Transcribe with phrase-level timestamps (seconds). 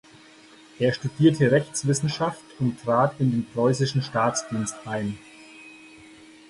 [0.79, 5.19] Er studierte Rechtswissenschaft und trat in den preußischen Staatsdienst ein.